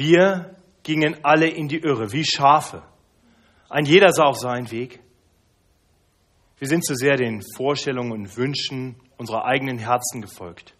[0.00, 2.82] Wir gingen alle in die Irre, wie Schafe.
[3.68, 4.98] Ein jeder sah auf seinen Weg.
[6.58, 10.74] Wir sind zu sehr den Vorstellungen und Wünschen unserer eigenen Herzen gefolgt.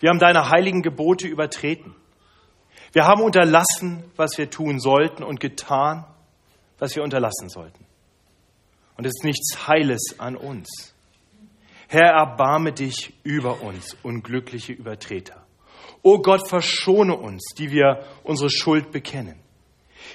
[0.00, 1.94] Wir haben deine heiligen Gebote übertreten.
[2.92, 6.04] Wir haben unterlassen, was wir tun sollten und getan,
[6.80, 7.86] was wir unterlassen sollten.
[8.96, 10.96] Und es ist nichts Heiles an uns.
[11.86, 15.45] Herr, erbarme dich über uns, unglückliche Übertreter.
[16.02, 19.40] O Gott, verschone uns, die wir unsere Schuld bekennen.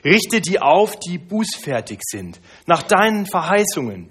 [0.05, 4.09] Richte die auf, die bußfertig sind, nach deinen Verheißungen,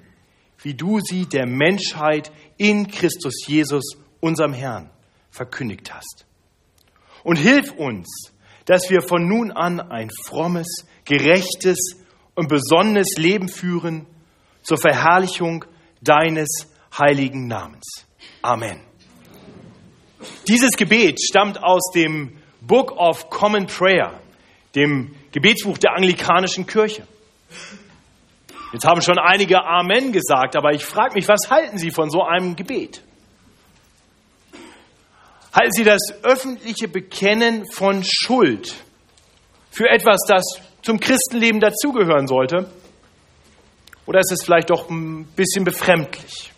[0.62, 4.91] wie du sie der Menschheit in Christus Jesus, unserem Herrn,
[5.31, 6.27] verkündigt hast.
[7.23, 8.33] Und hilf uns,
[8.67, 11.97] dass wir von nun an ein frommes, gerechtes
[12.34, 14.06] und besonnenes Leben führen
[14.62, 15.65] zur Verherrlichung
[16.01, 18.06] deines heiligen Namens.
[18.42, 18.90] Amen.
[20.48, 24.20] Dieses Gebet stammt aus dem Book of Common Prayer,
[24.74, 27.06] dem Gebetsbuch der anglikanischen Kirche.
[28.72, 32.22] Jetzt haben schon einige Amen gesagt, aber ich frage mich, was halten Sie von so
[32.22, 33.03] einem Gebet?
[35.53, 38.77] Halten Sie das öffentliche Bekennen von Schuld
[39.73, 40.45] für etwas, das
[40.83, 42.70] zum Christenleben dazugehören sollte?
[44.06, 46.50] Oder ist es vielleicht doch ein bisschen befremdlich?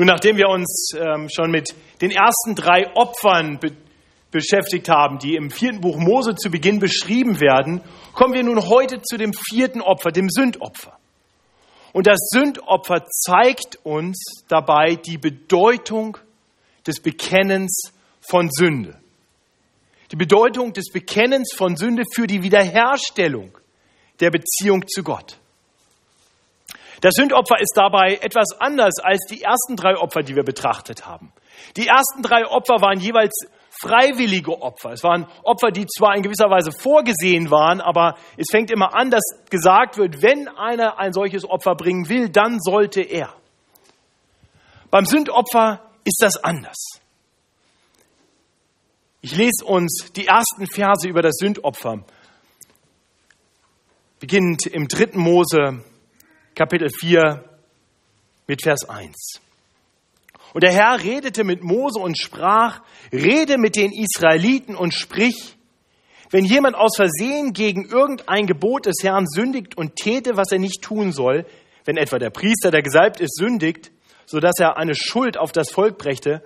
[0.00, 3.72] Nun, nachdem wir uns ähm, schon mit den ersten drei Opfern be
[4.30, 7.82] beschäftigt haben, die im vierten Buch Mose zu Beginn beschrieben werden,
[8.14, 10.96] kommen wir nun heute zu dem vierten Opfer, dem Sündopfer.
[11.92, 16.16] Und das Sündopfer zeigt uns dabei die Bedeutung
[16.86, 18.98] des Bekennens von Sünde.
[20.12, 23.58] Die Bedeutung des Bekennens von Sünde für die Wiederherstellung
[24.20, 25.39] der Beziehung zu Gott.
[27.00, 31.32] Das Sündopfer ist dabei etwas anders als die ersten drei Opfer, die wir betrachtet haben.
[31.76, 33.32] Die ersten drei Opfer waren jeweils
[33.80, 34.92] freiwillige Opfer.
[34.92, 39.10] Es waren Opfer, die zwar in gewisser Weise vorgesehen waren, aber es fängt immer an,
[39.10, 43.32] dass gesagt wird, wenn einer ein solches Opfer bringen will, dann sollte er.
[44.90, 47.00] Beim Sündopfer ist das anders.
[49.22, 52.04] Ich lese uns die ersten Verse über das Sündopfer,
[54.18, 55.84] beginnend im dritten Mose
[56.54, 57.44] Kapitel 4
[58.46, 59.40] mit Vers 1.
[60.52, 65.56] Und der Herr redete mit Mose und sprach, rede mit den Israeliten und sprich,
[66.30, 70.82] wenn jemand aus Versehen gegen irgendein Gebot des Herrn sündigt und täte, was er nicht
[70.82, 71.46] tun soll,
[71.84, 73.90] wenn etwa der Priester, der gesalbt ist, sündigt,
[74.26, 76.42] so dass er eine Schuld auf das Volk brächte,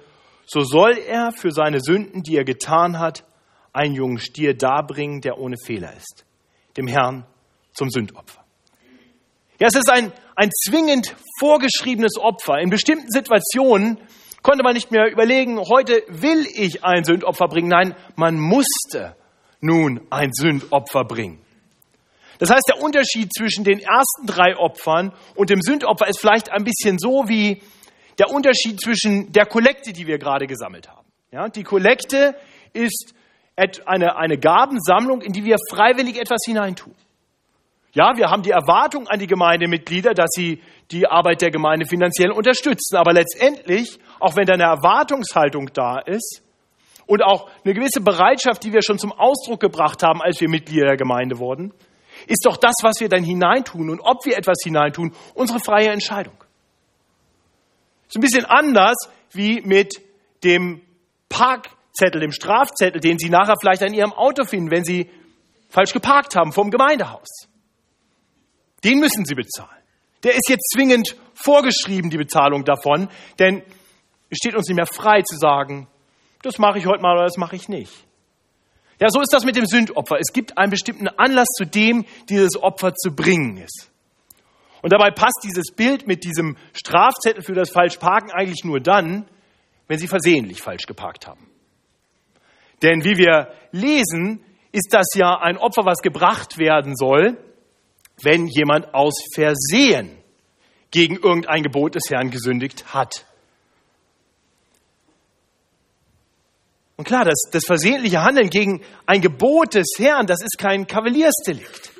[0.46, 3.24] so soll er für seine Sünden, die er getan hat,
[3.72, 6.24] einen jungen Stier darbringen, der ohne Fehler ist,
[6.76, 7.26] dem Herrn
[7.72, 8.43] zum Sündopfer.
[9.60, 12.58] Ja, es ist ein, ein zwingend vorgeschriebenes Opfer.
[12.58, 13.98] In bestimmten Situationen
[14.42, 17.68] konnte man nicht mehr überlegen, heute will ich ein Sündopfer bringen.
[17.68, 19.16] Nein, man musste
[19.60, 21.40] nun ein Sündopfer bringen.
[22.38, 26.64] Das heißt, der Unterschied zwischen den ersten drei Opfern und dem Sündopfer ist vielleicht ein
[26.64, 27.62] bisschen so wie
[28.18, 31.06] der Unterschied zwischen der Kollekte, die wir gerade gesammelt haben.
[31.30, 32.36] Ja, die Kollekte
[32.72, 33.14] ist
[33.86, 36.94] eine, eine Gabensammlung, in die wir freiwillig etwas hineintun.
[37.94, 40.60] Ja, wir haben die Erwartung an die Gemeindemitglieder, dass sie
[40.90, 42.96] die Arbeit der Gemeinde finanziell unterstützen.
[42.96, 46.42] Aber letztendlich, auch wenn da eine Erwartungshaltung da ist
[47.06, 50.86] und auch eine gewisse Bereitschaft, die wir schon zum Ausdruck gebracht haben, als wir Mitglieder
[50.86, 51.72] der Gemeinde wurden,
[52.26, 56.34] ist doch das, was wir dann hineintun und ob wir etwas hineintun, unsere freie Entscheidung.
[58.08, 58.96] Ist ein bisschen anders
[59.30, 59.94] wie mit
[60.42, 60.80] dem
[61.28, 65.10] Parkzettel, dem Strafzettel, den Sie nachher vielleicht an Ihrem Auto finden, wenn Sie
[65.68, 67.53] falsch geparkt haben vom Gemeindehaus.
[68.84, 69.82] Den müssen sie bezahlen.
[70.22, 73.08] Der ist jetzt zwingend vorgeschrieben, die Bezahlung davon,
[73.38, 73.62] denn
[74.30, 75.88] es steht uns nicht mehr frei zu sagen,
[76.42, 77.92] das mache ich heute mal oder das mache ich nicht.
[79.00, 80.18] Ja, so ist das mit dem Sündopfer.
[80.20, 83.90] Es gibt einen bestimmten Anlass, zu dem dieses Opfer zu bringen ist.
[84.82, 89.26] Und dabei passt dieses Bild mit diesem Strafzettel für das Falschparken eigentlich nur dann,
[89.88, 91.48] wenn Sie versehentlich falsch geparkt haben.
[92.82, 97.38] Denn wie wir lesen, ist das ja ein Opfer, was gebracht werden soll,
[98.22, 100.16] wenn jemand aus Versehen
[100.90, 103.26] gegen irgendein Gebot des Herrn gesündigt hat.
[106.96, 111.90] Und klar, das, das versehentliche Handeln gegen ein Gebot des Herrn, das ist kein Kavaliersdelikt.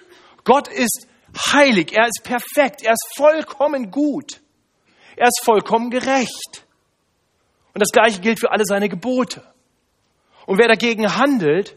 [0.44, 1.08] Gott ist
[1.52, 4.40] heilig, er ist perfekt, er ist vollkommen gut,
[5.16, 6.64] er ist vollkommen gerecht.
[7.72, 9.42] Und das Gleiche gilt für alle seine Gebote.
[10.46, 11.76] Und wer dagegen handelt,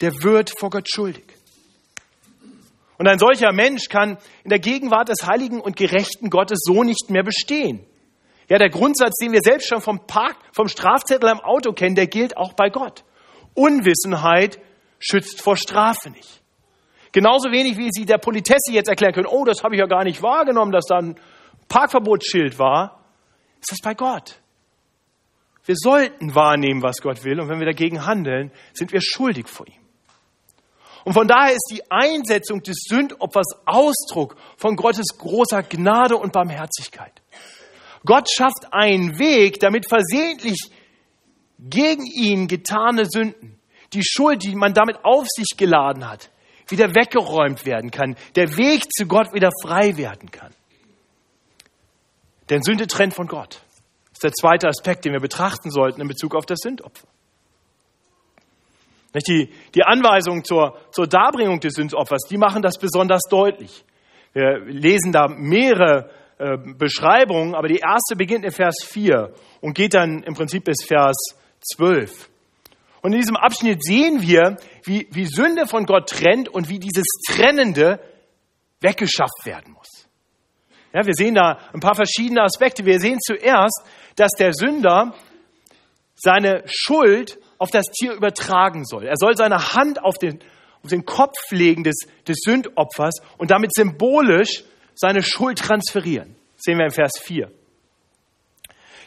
[0.00, 1.33] der wird vor Gott schuldig.
[2.98, 7.10] Und ein solcher Mensch kann in der Gegenwart des heiligen und gerechten Gottes so nicht
[7.10, 7.84] mehr bestehen.
[8.48, 12.06] Ja, der Grundsatz, den wir selbst schon vom Park, vom Strafzettel am Auto kennen, der
[12.06, 13.04] gilt auch bei Gott.
[13.54, 14.60] Unwissenheit
[14.98, 16.42] schützt vor Strafe nicht.
[17.12, 20.04] Genauso wenig, wie Sie der Politesse jetzt erklären können, oh, das habe ich ja gar
[20.04, 21.16] nicht wahrgenommen, dass da ein
[21.68, 23.00] Parkverbotsschild war,
[23.60, 24.40] ist das bei Gott.
[25.64, 29.66] Wir sollten wahrnehmen, was Gott will, und wenn wir dagegen handeln, sind wir schuldig vor
[29.66, 29.83] ihm.
[31.04, 37.12] Und von daher ist die Einsetzung des Sündopfers Ausdruck von Gottes großer Gnade und Barmherzigkeit.
[38.06, 40.70] Gott schafft einen Weg, damit versehentlich
[41.58, 43.58] gegen ihn getane Sünden,
[43.92, 46.30] die Schuld, die man damit auf sich geladen hat,
[46.68, 50.52] wieder weggeräumt werden kann, der Weg zu Gott wieder frei werden kann.
[52.50, 53.60] Denn Sünde trennt von Gott.
[54.10, 57.08] Das ist der zweite Aspekt, den wir betrachten sollten in Bezug auf das Sündopfer.
[59.14, 63.84] Die, die Anweisungen zur, zur Darbringung des Sündopfers, die machen das besonders deutlich.
[64.32, 69.94] Wir lesen da mehrere äh, Beschreibungen, aber die erste beginnt in Vers 4 und geht
[69.94, 71.16] dann im Prinzip bis Vers
[71.76, 72.28] 12.
[73.02, 77.04] Und in diesem Abschnitt sehen wir, wie, wie Sünde von Gott trennt und wie dieses
[77.28, 78.00] Trennende
[78.80, 80.08] weggeschafft werden muss.
[80.92, 82.84] Ja, wir sehen da ein paar verschiedene Aspekte.
[82.84, 83.84] Wir sehen zuerst,
[84.16, 85.14] dass der Sünder
[86.14, 89.04] seine Schuld auf das Tier übertragen soll.
[89.04, 90.40] Er soll seine Hand auf den,
[90.82, 91.96] auf den Kopf legen des,
[92.26, 94.64] des Sündopfers und damit symbolisch
[94.94, 96.36] seine Schuld transferieren.
[96.54, 97.50] Das sehen wir im Vers 4.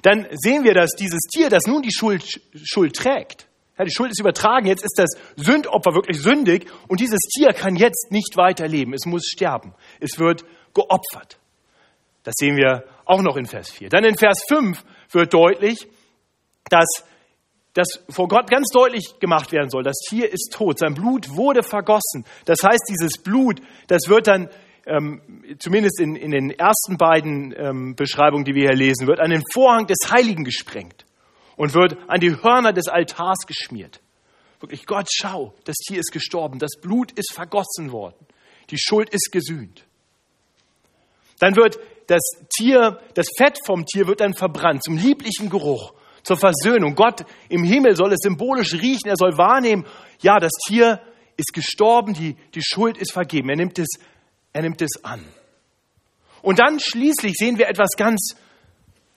[0.01, 2.23] Dann sehen wir, dass dieses Tier, das nun die Schuld,
[2.63, 3.47] Schuld trägt,
[3.77, 7.75] ja, die Schuld ist übertragen, jetzt ist das Sündopfer wirklich sündig und dieses Tier kann
[7.75, 8.93] jetzt nicht weiterleben.
[8.93, 9.73] Es muss sterben.
[9.99, 11.37] Es wird geopfert.
[12.23, 13.89] Das sehen wir auch noch in Vers 4.
[13.89, 15.87] Dann in Vers 5 wird deutlich,
[16.69, 16.87] dass
[17.77, 19.83] das vor Gott ganz deutlich gemacht werden soll.
[19.83, 22.25] Das Tier ist tot, sein Blut wurde vergossen.
[22.45, 24.49] Das heißt, dieses Blut, das wird dann
[24.87, 25.21] ähm,
[25.59, 29.43] zumindest in, in den ersten beiden ähm, Beschreibungen, die wir hier lesen, wird an den
[29.53, 31.05] Vorhang des Heiligen gesprengt
[31.55, 34.01] und wird an die Hörner des Altars geschmiert.
[34.59, 38.25] Wirklich, Gott, schau, das Tier ist gestorben, das Blut ist vergossen worden,
[38.71, 39.85] die Schuld ist gesühnt.
[41.37, 41.77] Dann wird
[42.07, 42.23] das
[42.57, 45.93] Tier, das Fett vom Tier wird dann verbrannt zum lieblichen Geruch
[46.27, 46.93] zur Versöhnung.
[46.93, 49.85] Gott im Himmel soll es symbolisch riechen, er soll wahrnehmen,
[50.19, 50.99] ja, das Tier
[51.37, 53.49] ist gestorben, die, die Schuld ist vergeben.
[53.49, 53.87] Er nimmt, es,
[54.51, 55.23] er nimmt es an.
[56.41, 58.35] Und dann schließlich sehen wir etwas ganz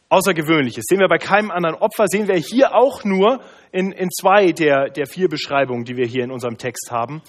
[0.09, 0.85] Außergewöhnliches.
[0.89, 3.41] Sehen wir bei keinem anderen Opfer, sehen wir hier auch nur
[3.73, 7.23] in, in zwei der, der vier Beschreibungen, die wir hier in unserem Text haben,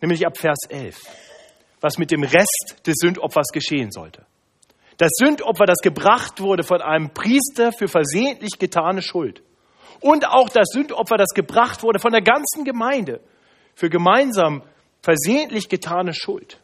[0.00, 0.96] nämlich ab Vers 11,
[1.80, 4.26] was mit dem Rest des Sündopfers geschehen sollte.
[4.98, 9.42] Das Sündopfer, das gebracht wurde von einem Priester für versehentlich getane Schuld.
[10.00, 13.20] Und auch das Sündopfer, das gebracht wurde von der ganzen Gemeinde
[13.74, 14.62] für gemeinsam
[15.00, 16.60] versehentlich getane Schuld,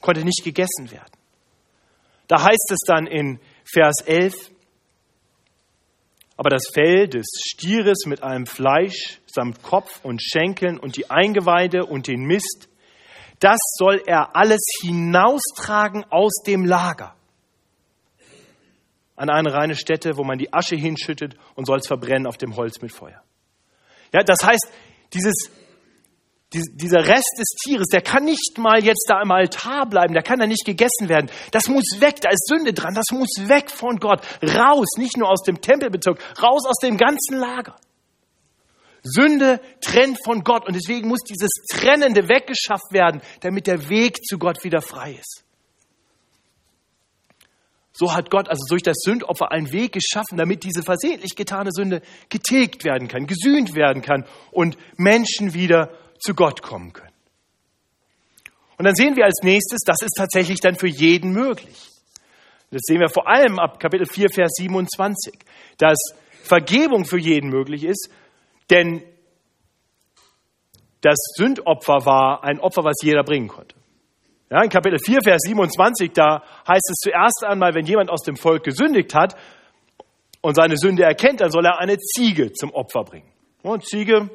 [0.00, 1.12] konnte nicht gegessen werden.
[2.26, 4.34] Da heißt es dann in Vers 11,
[6.36, 11.86] aber das Fell des Stieres mit allem Fleisch samt Kopf und Schenkeln und die Eingeweide
[11.86, 12.68] und den Mist,
[13.40, 17.17] das soll er alles hinaustragen aus dem Lager
[19.18, 22.56] an eine reine Stätte, wo man die Asche hinschüttet und soll es verbrennen auf dem
[22.56, 23.22] Holz mit Feuer.
[24.12, 24.70] Ja, das heißt,
[25.12, 25.50] dieses,
[26.52, 30.38] dieser Rest des Tieres, der kann nicht mal jetzt da im Altar bleiben, der kann
[30.38, 31.30] da nicht gegessen werden.
[31.50, 35.28] Das muss weg, da ist Sünde dran, das muss weg von Gott, raus, nicht nur
[35.28, 37.76] aus dem Tempelbezirk, raus aus dem ganzen Lager.
[39.02, 44.38] Sünde trennt von Gott und deswegen muss dieses Trennende weggeschafft werden, damit der Weg zu
[44.38, 45.44] Gott wieder frei ist.
[47.98, 52.00] So hat Gott also durch das Sündopfer einen Weg geschaffen, damit diese versehentlich getane Sünde
[52.28, 55.90] getilgt werden kann, gesühnt werden kann und Menschen wieder
[56.20, 57.12] zu Gott kommen können.
[58.76, 61.76] Und dann sehen wir als nächstes, das ist tatsächlich dann für jeden möglich.
[62.70, 65.34] Das sehen wir vor allem ab Kapitel 4, Vers 27,
[65.78, 65.98] dass
[66.44, 68.10] Vergebung für jeden möglich ist,
[68.70, 69.02] denn
[71.00, 73.74] das Sündopfer war ein Opfer, was jeder bringen konnte.
[74.50, 78.36] Ja, in Kapitel 4, Vers 27, da heißt es zuerst einmal, wenn jemand aus dem
[78.36, 79.36] Volk gesündigt hat
[80.40, 83.30] und seine Sünde erkennt, dann soll er eine Ziege zum Opfer bringen.
[83.62, 84.30] Und Ziege,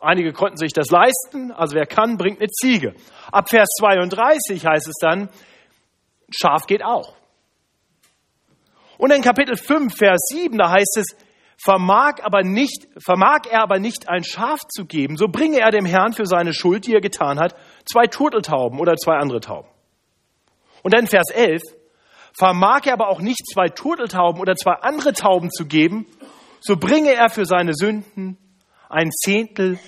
[0.00, 2.94] einige konnten sich das leisten, also wer kann, bringt eine Ziege.
[3.30, 5.28] Ab Vers 32 heißt es dann,
[6.30, 7.14] Schaf geht auch.
[8.96, 11.14] Und in Kapitel 5, Vers 7, da heißt es,
[11.62, 15.84] vermag, aber nicht, vermag er aber nicht ein Schaf zu geben, so bringe er dem
[15.84, 17.54] Herrn für seine Schuld, die er getan hat,
[17.90, 19.68] zwei Turteltauben oder zwei andere Tauben.
[20.82, 21.62] Und dann Vers 11,
[22.38, 26.06] vermag er aber auch nicht zwei Turteltauben oder zwei andere Tauben zu geben,
[26.60, 28.38] so bringe er für seine Sünden
[28.88, 29.78] ein Zehntel,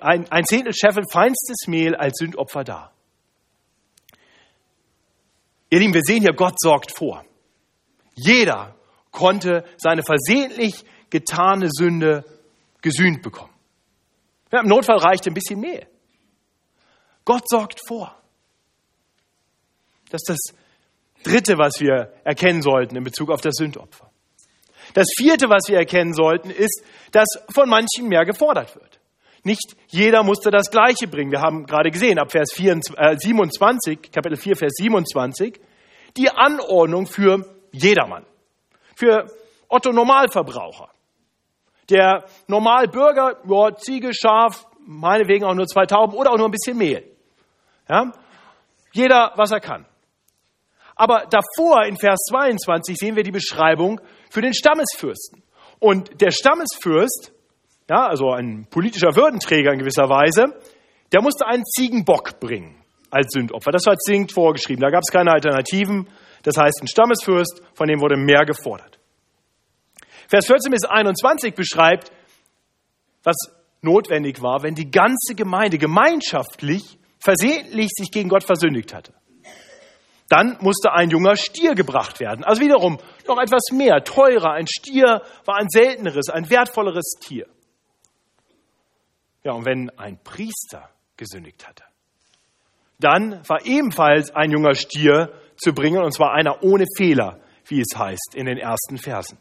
[0.00, 2.92] ein, ein Zehntel Scheffel feinstes Mehl als Sündopfer dar.
[5.70, 7.24] Ihr Lieben, wir sehen hier, Gott sorgt vor.
[8.14, 8.74] Jeder
[9.10, 12.24] konnte seine versehentlich getane Sünde
[12.80, 13.52] gesühnt bekommen.
[14.52, 15.86] Ja, Im Notfall reicht ein bisschen Mehl.
[17.24, 18.14] Gott sorgt vor.
[20.10, 20.54] Das ist das
[21.24, 24.10] Dritte, was wir erkennen sollten in Bezug auf das Sündopfer.
[24.92, 29.00] Das Vierte, was wir erkennen sollten, ist, dass von manchen mehr gefordert wird.
[29.42, 31.30] Nicht jeder musste das Gleiche bringen.
[31.30, 35.60] Wir haben gerade gesehen, ab Vers 27, äh, Kapitel 4, Vers 27,
[36.16, 38.24] die Anordnung für jedermann.
[38.94, 39.26] Für
[39.68, 40.90] Otto Normalverbraucher.
[41.90, 46.78] Der Normalbürger, ja, Ziege, Schaf, meinetwegen auch nur zwei Tauben oder auch nur ein bisschen
[46.78, 47.13] Mehl.
[47.88, 48.12] Ja?
[48.92, 49.86] Jeder, was er kann.
[50.96, 54.00] Aber davor in Vers 22 sehen wir die Beschreibung
[54.30, 55.42] für den Stammesfürsten.
[55.80, 57.32] Und der Stammesfürst,
[57.90, 60.56] ja, also ein politischer Würdenträger in gewisser Weise,
[61.12, 63.70] der musste einen Ziegenbock bringen als Sündopfer.
[63.70, 64.82] Das war zwingend vorgeschrieben.
[64.82, 66.08] Da gab es keine Alternativen.
[66.42, 68.98] Das heißt, ein Stammesfürst, von dem wurde mehr gefordert.
[70.28, 72.10] Vers 14 bis 21 beschreibt,
[73.22, 73.36] was
[73.82, 79.14] notwendig war, wenn die ganze Gemeinde gemeinschaftlich versehentlich sich gegen Gott versündigt hatte.
[80.28, 82.44] Dann musste ein junger Stier gebracht werden.
[82.44, 84.52] Also wiederum noch etwas mehr, teurer.
[84.52, 87.46] Ein Stier war ein selteneres, ein wertvolleres Tier.
[89.42, 91.84] Ja, und wenn ein Priester gesündigt hatte,
[92.98, 97.96] dann war ebenfalls ein junger Stier zu bringen, und zwar einer ohne Fehler, wie es
[97.96, 99.38] heißt in den ersten Versen.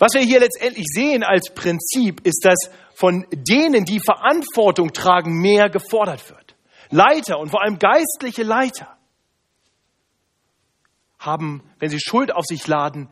[0.00, 5.68] Was wir hier letztendlich sehen als Prinzip, ist, dass von denen, die Verantwortung tragen, mehr
[5.68, 6.56] gefordert wird.
[6.88, 8.96] Leiter und vor allem geistliche Leiter
[11.18, 13.10] haben, wenn sie Schuld auf sich laden,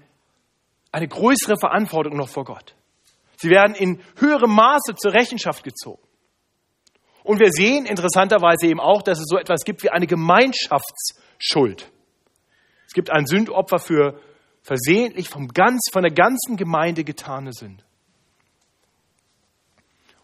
[0.90, 2.74] eine größere Verantwortung noch vor Gott.
[3.36, 6.02] Sie werden in höherem Maße zur Rechenschaft gezogen.
[7.22, 11.92] Und wir sehen interessanterweise eben auch, dass es so etwas gibt wie eine Gemeinschaftsschuld.
[12.86, 14.18] Es gibt ein Sündopfer für
[14.68, 17.82] versehentlich vom ganz, von der ganzen Gemeinde getane Sünde.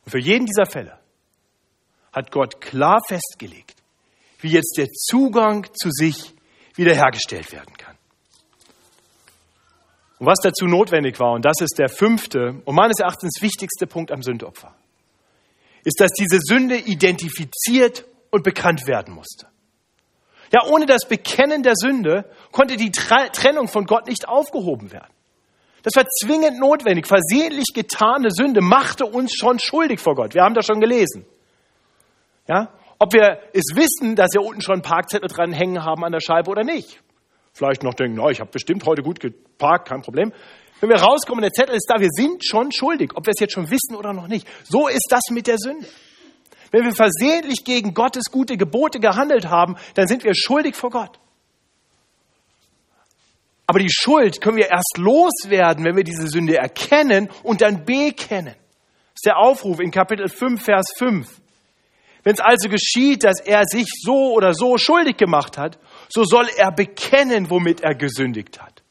[0.05, 0.99] Und für jeden dieser Fälle
[2.13, 3.83] hat Gott klar festgelegt,
[4.41, 6.35] wie jetzt der Zugang zu sich
[6.75, 7.97] wiederhergestellt werden kann.
[10.19, 14.13] Und was dazu notwendig war, und das ist der fünfte und meines Erachtens wichtigste Punkt
[14.13, 14.77] am Sündopfer,
[15.85, 19.47] ist, dass diese Sünde identifiziert und bekannt werden musste.
[20.55, 25.13] Ja, ohne das Bekennen der Sünde konnte die Trennung von Gott nicht aufgehoben werden.
[25.83, 27.09] Das war zwingend notwendig.
[27.09, 30.33] Versehentlich getane Sünde machte uns schon schuldig vor Gott.
[30.33, 31.27] Wir haben das schon gelesen.
[32.47, 32.69] Ja?
[33.01, 36.49] Ob wir es wissen, dass wir unten schon Parkzettel dran hängen haben an der Scheibe
[36.49, 37.03] oder nicht.
[37.53, 40.33] Vielleicht noch denken, no, ich habe bestimmt heute gut geparkt, kein Problem.
[40.79, 43.55] Wenn wir rauskommen, der Zettel ist da, wir sind schon schuldig, ob wir es jetzt
[43.55, 44.47] schon wissen oder noch nicht.
[44.63, 45.89] So ist das mit der Sünde.
[46.75, 51.21] Wenn wir versehentlich gegen Gottes gute Gebote gehandelt haben, dann sind wir schuldig vor Gott.
[53.69, 58.57] Aber die Schuld können wir erst loswerden, wenn wir diese Sünde erkennen und dann bekennen.
[58.57, 61.41] Das ist der Aufruf in Kapitel 5, Vers 5.
[62.25, 65.79] Wenn es also geschieht, dass er sich so oder so schuldig gemacht hat,
[66.09, 68.83] so soll er bekennen, womit er gesündigt hat.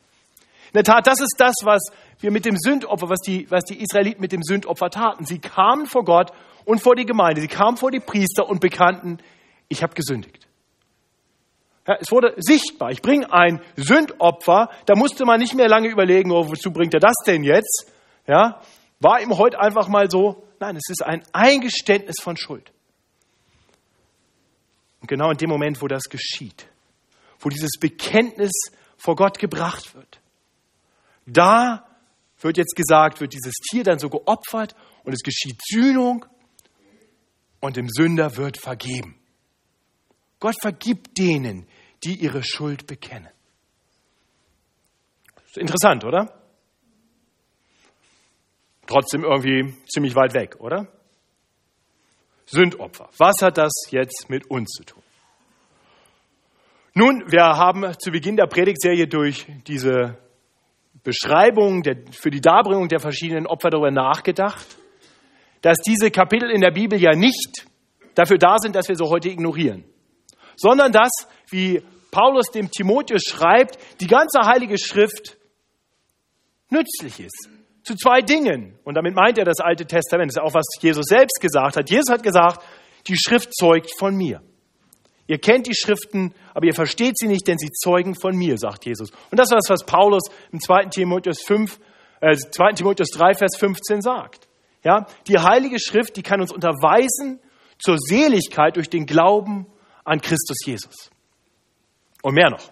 [0.67, 1.81] In der Tat, das ist das, was
[2.21, 5.25] wir mit dem Sündopfer, was die, was die Israeliten mit dem Sündopfer taten.
[5.25, 6.31] Sie kamen vor Gott
[6.65, 7.41] und vor die Gemeinde.
[7.41, 9.19] Sie kamen vor die Priester und bekannten,
[9.67, 10.47] ich habe gesündigt.
[11.87, 12.91] Ja, es wurde sichtbar.
[12.91, 14.69] Ich bringe ein Sündopfer.
[14.85, 17.91] Da musste man nicht mehr lange überlegen, oh, wozu bringt er das denn jetzt?
[18.25, 18.61] Ja,
[18.99, 20.47] war ihm heute einfach mal so.
[20.59, 22.71] Nein, es ist ein Eingeständnis von Schuld.
[25.01, 26.67] Und genau in dem Moment, wo das geschieht,
[27.39, 28.51] wo dieses Bekenntnis
[28.95, 30.21] vor Gott gebracht wird,
[31.25, 31.85] da
[32.39, 36.25] wird jetzt gesagt, wird dieses Tier dann so geopfert und es geschieht Sühnung
[37.63, 39.15] und dem Sünder wird vergeben.
[40.41, 41.65] Gott vergibt denen,
[42.03, 43.29] die ihre Schuld bekennen.
[45.55, 46.43] Interessant, oder?
[48.85, 50.89] Trotzdem irgendwie ziemlich weit weg, oder?
[52.47, 53.09] Sündopfer.
[53.17, 55.03] Was hat das jetzt mit uns zu tun?
[56.95, 60.17] Nun, wir haben zu Beginn der Predigtserie durch diese
[61.01, 64.67] Beschreibung der, für die Darbringung der verschiedenen Opfer darüber nachgedacht
[65.63, 67.65] dass diese Kapitel in der Bibel ja nicht
[68.15, 69.85] dafür da sind, dass wir sie heute ignorieren,
[70.55, 71.09] sondern dass,
[71.49, 75.37] wie Paulus dem Timotheus schreibt, die ganze Heilige Schrift
[76.69, 77.49] nützlich ist.
[77.83, 78.77] Zu zwei Dingen.
[78.83, 80.29] Und damit meint er das Alte Testament.
[80.29, 81.89] Das ist auch, was Jesus selbst gesagt hat.
[81.89, 82.63] Jesus hat gesagt,
[83.07, 84.41] die Schrift zeugt von mir.
[85.27, 88.85] Ihr kennt die Schriften, aber ihr versteht sie nicht, denn sie zeugen von mir, sagt
[88.85, 89.11] Jesus.
[89.31, 90.85] Und das ist das, was Paulus im 2.
[90.85, 91.79] Timotheus, 5,
[92.19, 92.73] äh, 2.
[92.73, 94.47] Timotheus 3, Vers 15 sagt.
[94.83, 97.39] Ja, die Heilige Schrift, die kann uns unterweisen
[97.79, 99.65] zur Seligkeit durch den Glauben
[100.03, 101.09] an Christus Jesus.
[102.21, 102.71] Und mehr noch.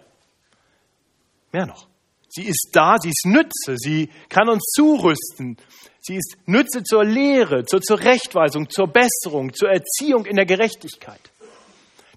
[1.51, 1.87] Mehr noch.
[2.29, 5.57] Sie ist da, sie ist Nütze, sie kann uns zurüsten.
[5.99, 11.19] Sie ist Nütze zur Lehre, zur Zurechtweisung, zur Besserung, zur Erziehung in der Gerechtigkeit,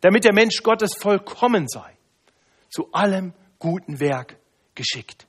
[0.00, 1.96] damit der Mensch Gottes vollkommen sei,
[2.70, 4.36] zu allem guten Werk
[4.74, 5.26] geschickt.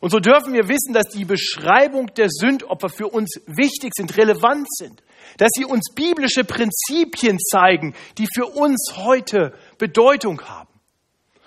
[0.00, 4.66] Und so dürfen wir wissen, dass die Beschreibung der Sündopfer für uns wichtig sind, relevant
[4.70, 5.02] sind,
[5.38, 10.68] dass sie uns biblische Prinzipien zeigen, die für uns heute Bedeutung haben.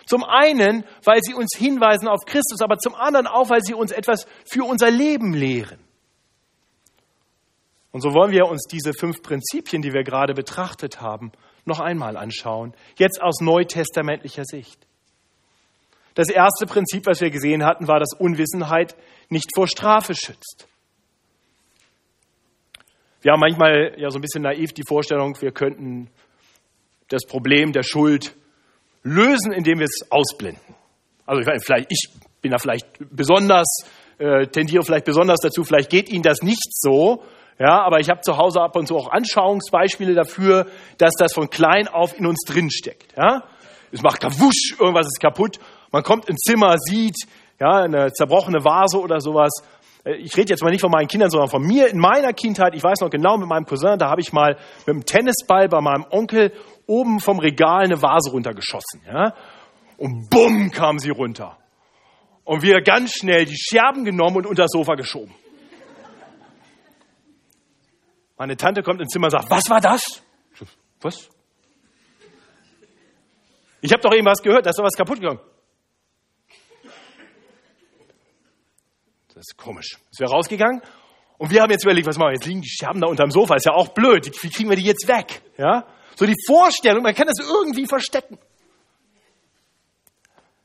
[0.05, 3.91] Zum einen, weil sie uns hinweisen auf Christus, aber zum anderen auch, weil sie uns
[3.91, 5.79] etwas für unser Leben lehren.
[7.91, 11.31] Und so wollen wir uns diese fünf Prinzipien, die wir gerade betrachtet haben,
[11.65, 14.85] noch einmal anschauen, jetzt aus neutestamentlicher Sicht.
[16.21, 18.95] Das erste Prinzip, was wir gesehen hatten, war, dass Unwissenheit
[19.29, 20.67] nicht vor Strafe schützt.
[23.23, 26.11] Wir haben manchmal ja so ein bisschen naiv die Vorstellung, wir könnten
[27.09, 28.35] das Problem der Schuld
[29.01, 30.75] lösen, indem wir es ausblenden.
[31.25, 32.09] Also ich, vielleicht, ich
[32.39, 33.79] bin da vielleicht besonders,
[34.19, 37.23] äh, tendiere vielleicht besonders dazu, vielleicht geht Ihnen das nicht so,
[37.57, 40.67] ja, aber ich habe zu Hause ab und zu auch Anschauungsbeispiele dafür,
[40.99, 43.17] dass das von klein auf in uns drinsteckt.
[43.17, 43.41] Ja?
[43.91, 45.57] Es macht kawusch, irgendwas ist kaputt.
[45.91, 47.15] Man kommt ins Zimmer, sieht
[47.59, 49.51] ja, eine zerbrochene Vase oder sowas.
[50.03, 52.73] Äh, ich rede jetzt mal nicht von meinen Kindern, sondern von mir in meiner Kindheit.
[52.75, 55.81] Ich weiß noch genau mit meinem Cousin, da habe ich mal mit dem Tennisball bei
[55.81, 56.53] meinem Onkel
[56.87, 59.01] oben vom Regal eine Vase runtergeschossen.
[59.05, 59.35] Ja?
[59.97, 61.57] Und bumm kam sie runter.
[62.43, 65.33] Und wir ganz schnell die Scherben genommen und unter das Sofa geschoben.
[68.37, 70.23] Meine Tante kommt ins Zimmer und sagt, was war das?
[71.01, 71.29] Was?
[73.81, 75.39] Ich habe doch eben was gehört, da ist doch was kaputt gegangen.
[79.41, 79.97] Das ist komisch.
[80.11, 80.83] Ist wir rausgegangen
[81.39, 82.33] und wir haben jetzt überlegt, was machen wir?
[82.33, 84.31] Jetzt liegen die Scherben da unterm Sofa, ist ja auch blöd.
[84.43, 85.41] Wie kriegen wir die jetzt weg?
[85.57, 85.87] Ja?
[86.15, 88.37] So die Vorstellung, man kann das irgendwie verstecken.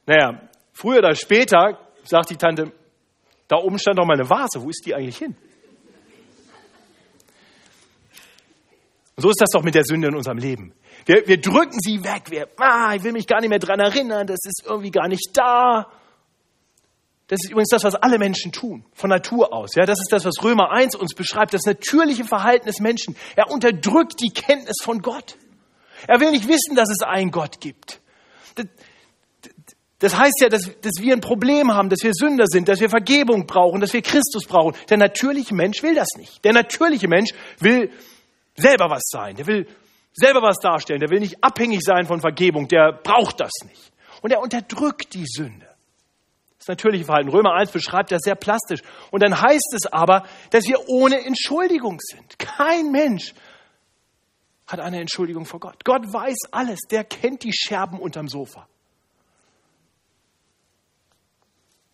[0.05, 0.43] Naja,
[0.75, 2.71] früher oder später sagt die Tante,
[3.49, 5.35] da oben stand doch mal eine Vase, wo ist die eigentlich hin?
[9.17, 10.75] Und so ist das doch mit der Sünde in unserem Leben.
[11.07, 12.31] Wir, wir drücken sie weg.
[12.31, 14.27] Wir, ah, ich will mich gar nicht mehr dran erinnern.
[14.27, 15.91] Das ist irgendwie gar nicht da.
[17.29, 19.75] Das ist übrigens das, was alle Menschen tun, von Natur aus.
[19.75, 23.17] Ja, das ist das, was Römer 1 uns beschreibt, das natürliche Verhalten des Menschen.
[23.35, 25.37] Er unterdrückt die Kenntnis von Gott.
[26.07, 28.01] Er will nicht wissen, dass es einen Gott gibt.
[28.55, 28.67] Das,
[29.99, 32.91] das heißt ja, dass, dass wir ein Problem haben, dass wir Sünder sind, dass wir
[32.91, 34.77] Vergebung brauchen, dass wir Christus brauchen.
[34.89, 36.45] Der natürliche Mensch will das nicht.
[36.45, 37.91] Der natürliche Mensch will
[38.57, 39.35] selber was sein.
[39.37, 39.67] Der will
[40.13, 41.01] selber was darstellen.
[41.01, 42.69] Der will nicht abhängig sein von Vergebung.
[42.69, 43.91] Der braucht das nicht.
[44.23, 45.66] Und er unterdrückt die Sünde.
[46.67, 47.31] Das natürliche Verhalten.
[47.31, 48.81] Römer 1 beschreibt das sehr plastisch.
[49.13, 52.41] Und dann heißt es aber, dass wir ohne Entschuldigung sind.
[52.41, 53.35] Kein Mensch
[54.67, 55.85] hat eine Entschuldigung vor Gott.
[55.85, 56.81] Gott weiß alles.
[56.91, 58.67] Der kennt die Scherben unterm Sofa.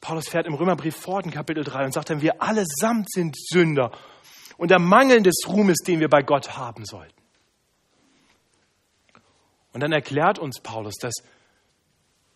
[0.00, 3.92] Paulus fährt im Römerbrief fort in Kapitel 3 und sagt dann, wir allesamt sind Sünder
[4.56, 7.20] und der Mangel des Ruhmes, den wir bei Gott haben sollten.
[9.74, 11.12] Und dann erklärt uns Paulus, dass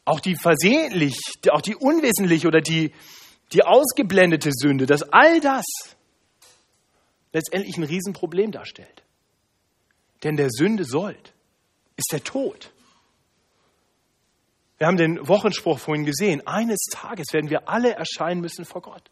[0.07, 1.19] auch die versehentlich,
[1.51, 2.93] auch die unwesentliche oder die,
[3.53, 5.65] die ausgeblendete Sünde, dass all das
[7.33, 9.03] letztendlich ein Riesenproblem darstellt.
[10.23, 11.35] Denn der Sünde sollt
[11.97, 12.73] ist der Tod.
[14.79, 16.47] Wir haben den Wochenspruch vorhin gesehen.
[16.47, 19.11] Eines Tages werden wir alle erscheinen müssen vor Gott.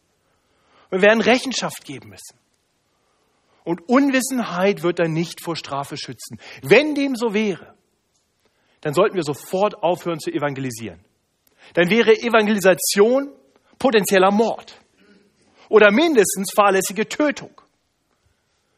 [0.90, 2.38] Wir werden Rechenschaft geben müssen.
[3.64, 6.38] Und Unwissenheit wird dann nicht vor Strafe schützen.
[6.62, 7.74] Wenn dem so wäre,
[8.84, 11.00] dann sollten wir sofort aufhören zu evangelisieren.
[11.72, 13.32] Dann wäre Evangelisation
[13.78, 14.78] potenzieller Mord
[15.70, 17.58] oder mindestens fahrlässige Tötung.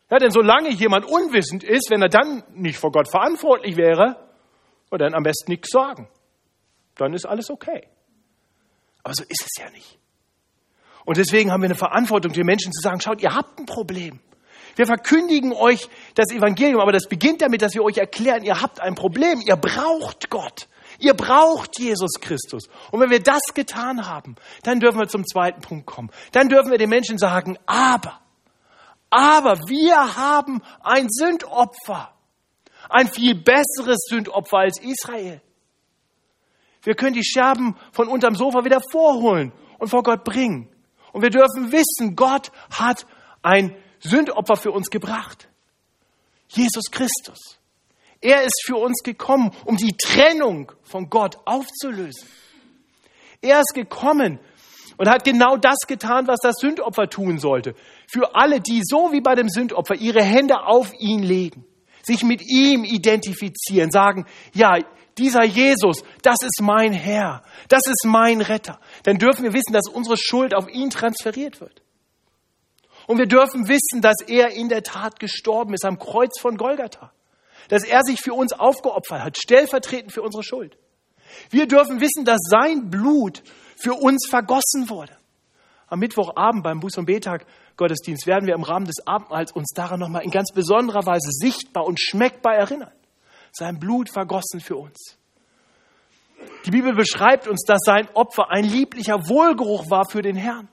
[0.08, 4.30] Ja, denn solange jemand unwissend ist, wenn er dann nicht vor Gott verantwortlich wäre,
[4.92, 6.08] dann am besten nichts sagen.
[6.94, 7.88] Dann ist alles okay.
[9.02, 9.98] Aber so ist es ja nicht.
[11.04, 14.20] Und deswegen haben wir eine Verantwortung, den Menschen zu sagen, schaut, ihr habt ein Problem.
[14.76, 18.80] Wir verkündigen euch das Evangelium, aber das beginnt damit, dass wir euch erklären, ihr habt
[18.80, 20.68] ein Problem, ihr braucht Gott.
[20.98, 22.68] Ihr braucht Jesus Christus.
[22.90, 26.10] Und wenn wir das getan haben, dann dürfen wir zum zweiten Punkt kommen.
[26.32, 28.20] Dann dürfen wir den Menschen sagen, aber,
[29.10, 32.12] aber wir haben ein Sündopfer.
[32.88, 35.40] Ein viel besseres Sündopfer als Israel.
[36.82, 40.68] Wir können die Scherben von unterm Sofa wieder vorholen und vor Gott bringen.
[41.12, 43.06] Und wir dürfen wissen, Gott hat
[43.42, 45.48] ein Sündopfer für uns gebracht.
[46.48, 47.58] Jesus Christus.
[48.20, 52.26] Er ist für uns gekommen, um die Trennung von Gott aufzulösen.
[53.40, 54.40] Er ist gekommen
[54.96, 57.74] und hat genau das getan, was das Sündopfer tun sollte.
[58.08, 61.64] Für alle, die so wie bei dem Sündopfer ihre Hände auf ihn legen,
[62.02, 64.78] sich mit ihm identifizieren, sagen, ja,
[65.18, 69.88] dieser Jesus, das ist mein Herr, das ist mein Retter, dann dürfen wir wissen, dass
[69.88, 71.82] unsere Schuld auf ihn transferiert wird.
[73.06, 77.12] Und wir dürfen wissen, dass er in der Tat gestorben ist am Kreuz von Golgatha.
[77.68, 80.76] Dass er sich für uns aufgeopfert hat, stellvertretend für unsere Schuld.
[81.50, 83.42] Wir dürfen wissen, dass sein Blut
[83.76, 85.16] für uns vergossen wurde.
[85.88, 90.00] Am Mittwochabend beim Buß- und Betag Gottesdienst werden wir im Rahmen des Abendmahls uns daran
[90.00, 92.92] nochmal in ganz besonderer Weise sichtbar und schmeckbar erinnern.
[93.52, 95.18] Sein Blut vergossen für uns.
[96.64, 100.68] Die Bibel beschreibt uns, dass sein Opfer ein lieblicher Wohlgeruch war für den Herrn.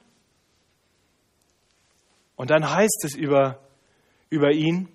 [2.35, 3.59] Und dann heißt es über,
[4.29, 4.89] über ihn,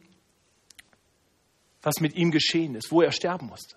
[1.83, 3.77] was mit ihm geschehen ist, wo er sterben musste.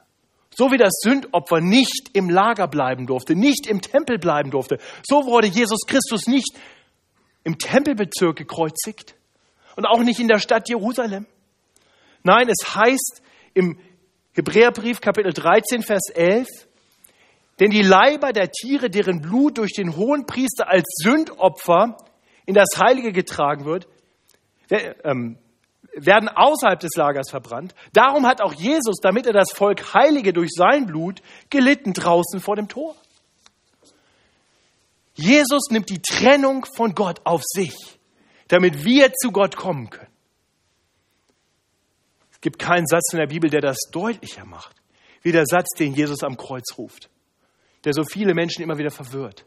[0.53, 5.25] So wie das Sündopfer nicht im Lager bleiben durfte, nicht im Tempel bleiben durfte, so
[5.25, 6.57] wurde Jesus Christus nicht
[7.43, 9.15] im Tempelbezirk gekreuzigt
[9.75, 11.25] und auch nicht in der Stadt Jerusalem.
[12.23, 13.21] Nein, es heißt
[13.53, 13.79] im
[14.33, 16.47] Hebräerbrief Kapitel 13, Vers 11,
[17.59, 21.97] denn die Leiber der Tiere, deren Blut durch den hohen Priester als Sündopfer
[22.45, 23.87] in das Heilige getragen wird,
[25.03, 25.37] ähm,
[25.93, 27.75] werden außerhalb des Lagers verbrannt.
[27.93, 32.55] Darum hat auch Jesus, damit er das Volk heilige durch sein Blut, gelitten draußen vor
[32.55, 32.95] dem Tor.
[35.13, 37.75] Jesus nimmt die Trennung von Gott auf sich,
[38.47, 40.11] damit wir zu Gott kommen können.
[42.31, 44.75] Es gibt keinen Satz in der Bibel, der das deutlicher macht,
[45.21, 47.09] wie der Satz, den Jesus am Kreuz ruft,
[47.83, 49.45] der so viele Menschen immer wieder verwirrt.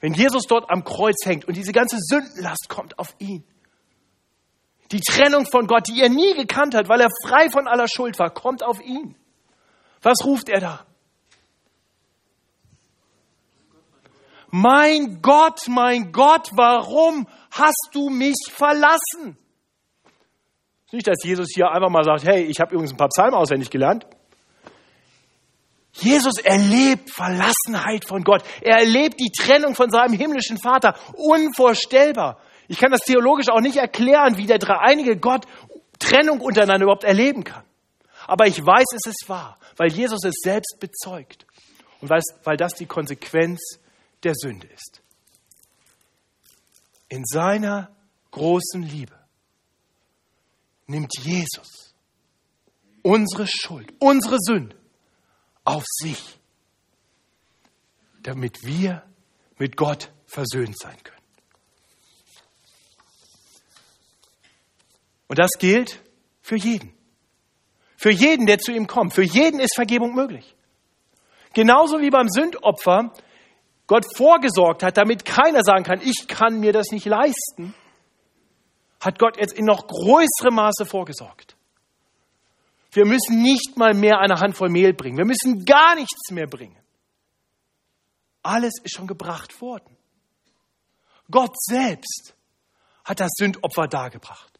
[0.00, 3.44] Wenn Jesus dort am Kreuz hängt und diese ganze Sündenlast kommt auf ihn,
[4.92, 8.18] die Trennung von Gott, die er nie gekannt hat, weil er frei von aller Schuld
[8.18, 9.14] war, kommt auf ihn.
[10.02, 10.86] Was ruft er da?
[14.50, 19.38] Mein Gott, mein Gott, warum hast du mich verlassen?
[20.90, 23.70] Nicht, dass Jesus hier einfach mal sagt, hey, ich habe übrigens ein paar Psalmen auswendig
[23.70, 24.06] gelernt.
[25.92, 28.44] Jesus erlebt Verlassenheit von Gott.
[28.60, 30.96] Er erlebt die Trennung von seinem himmlischen Vater.
[31.14, 32.40] Unvorstellbar.
[32.68, 35.46] Ich kann das theologisch auch nicht erklären, wie der dreieinige Gott
[35.98, 37.64] Trennung untereinander überhaupt erleben kann.
[38.26, 41.46] Aber ich weiß, es ist wahr, weil Jesus es selbst bezeugt.
[42.00, 43.60] Und weil, weil das die Konsequenz
[44.22, 45.02] der Sünde ist.
[47.08, 47.90] In seiner
[48.30, 49.18] großen Liebe
[50.86, 51.94] nimmt Jesus
[53.02, 54.79] unsere Schuld, unsere Sünde
[55.64, 56.38] auf sich,
[58.22, 59.02] damit wir
[59.58, 61.20] mit Gott versöhnt sein können.
[65.28, 66.02] Und das gilt
[66.40, 66.92] für jeden.
[67.96, 69.12] Für jeden, der zu ihm kommt.
[69.12, 70.56] Für jeden ist Vergebung möglich.
[71.52, 73.12] Genauso wie beim Sündopfer
[73.86, 77.74] Gott vorgesorgt hat, damit keiner sagen kann, ich kann mir das nicht leisten,
[79.00, 81.56] hat Gott jetzt in noch größerem Maße vorgesorgt.
[82.92, 85.16] Wir müssen nicht mal mehr eine Handvoll Mehl bringen.
[85.16, 86.76] Wir müssen gar nichts mehr bringen.
[88.42, 89.96] Alles ist schon gebracht worden.
[91.30, 92.34] Gott selbst
[93.04, 94.50] hat das Sündopfer dargebracht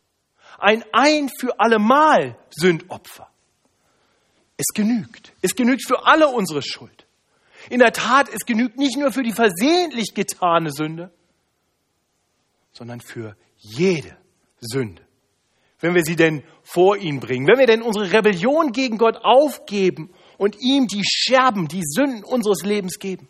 [0.60, 3.28] ein ein für allemal Sündopfer.
[4.56, 5.32] Es genügt.
[5.40, 7.06] Es genügt für alle unsere Schuld.
[7.70, 11.10] In der Tat, es genügt nicht nur für die versehentlich getane Sünde,
[12.72, 14.16] sondern für jede
[14.60, 15.02] Sünde.
[15.80, 20.12] Wenn wir sie denn vor ihn bringen, wenn wir denn unsere Rebellion gegen Gott aufgeben
[20.36, 23.28] und ihm die Scherben, die Sünden unseres Lebens geben,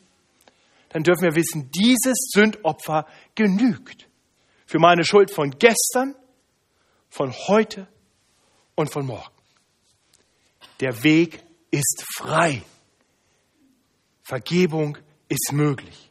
[0.90, 4.08] dann dürfen wir wissen, dieses Sündopfer genügt
[4.66, 6.14] für meine Schuld von gestern,
[7.08, 7.86] von heute
[8.74, 9.34] und von morgen.
[10.80, 12.62] Der Weg ist frei.
[14.22, 16.10] Vergebung ist möglich.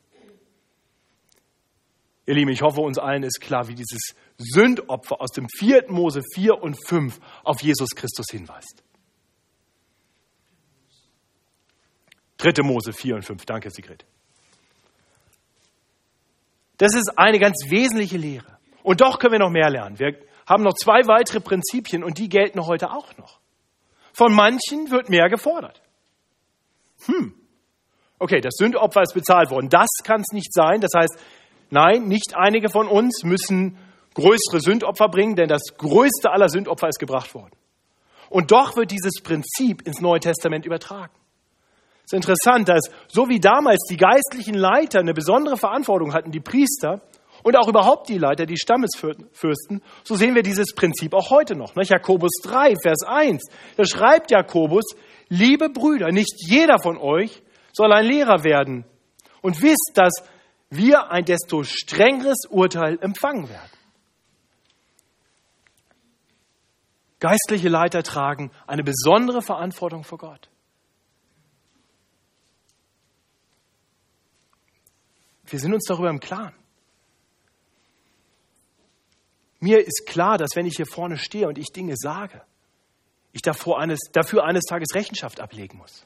[2.25, 5.86] Ihr Lieben, ich hoffe, uns allen ist klar, wie dieses Sündopfer aus dem 4.
[5.89, 8.84] Mose 4 und 5 auf Jesus Christus hinweist.
[12.38, 12.63] 3.
[12.63, 13.45] Mose 4 und 5.
[13.45, 14.06] Danke, Sigrid.
[16.78, 18.58] Das ist eine ganz wesentliche Lehre.
[18.82, 19.99] Und doch können wir noch mehr lernen.
[19.99, 23.39] Wir haben noch zwei weitere Prinzipien und die gelten heute auch noch.
[24.13, 25.82] Von manchen wird mehr gefordert.
[27.06, 27.34] Hm.
[28.17, 29.69] Okay, das Sündopfer ist bezahlt worden.
[29.69, 30.80] Das kann es nicht sein.
[30.80, 31.19] Das heißt,
[31.69, 33.78] nein, nicht einige von uns müssen
[34.13, 37.56] größere Sündopfer bringen, denn das größte aller Sündopfer ist gebracht worden.
[38.30, 41.13] Und doch wird dieses Prinzip ins Neue Testament übertragen.
[42.06, 46.39] Es ist interessant, dass so wie damals die geistlichen Leiter eine besondere Verantwortung hatten, die
[46.39, 47.02] Priester,
[47.43, 51.74] und auch überhaupt die Leiter, die Stammesfürsten, so sehen wir dieses Prinzip auch heute noch.
[51.76, 53.43] Jakobus 3, Vers 1,
[53.78, 54.86] da schreibt Jakobus,
[55.30, 57.41] liebe Brüder, nicht jeder von euch
[57.72, 58.86] soll ein Lehrer werden
[59.41, 60.13] und wisst, dass
[60.69, 63.79] wir ein desto strengeres Urteil empfangen werden.
[67.20, 70.50] Geistliche Leiter tragen eine besondere Verantwortung vor Gott.
[75.46, 76.54] Wir sind uns darüber im Klaren.
[79.60, 82.42] Mir ist klar, dass wenn ich hier vorne stehe und ich Dinge sage,
[83.34, 83.42] ich
[83.78, 86.06] eines, dafür eines Tages Rechenschaft ablegen muss.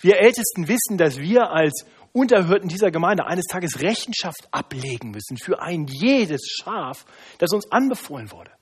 [0.00, 5.60] Wir Ältesten wissen, dass wir als Unterhörten dieser Gemeinde eines Tages Rechenschaft ablegen müssen für
[5.60, 7.04] ein jedes Schaf,
[7.38, 8.57] das uns anbefohlen wurde.